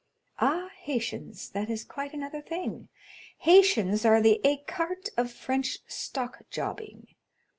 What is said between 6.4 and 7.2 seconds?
jobbing.